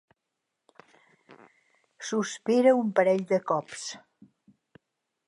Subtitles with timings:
[2.11, 3.85] Sospira un parell de cops.